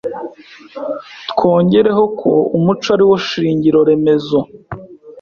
Twongereho 1.31 2.03
ko 2.19 2.31
umuco 2.57 2.87
ari 2.95 3.03
wo 3.09 3.15
shingiro 3.27 3.79
remezo 3.89 4.39